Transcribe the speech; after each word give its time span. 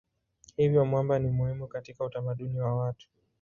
Hivyo 0.55 0.85
mwamba 0.85 1.19
ni 1.19 1.29
muhimu 1.29 1.67
katika 1.67 2.05
utamaduni 2.05 2.59
wa 2.59 2.75
watu. 2.75 3.07